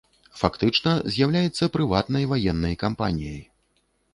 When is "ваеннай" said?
2.33-2.75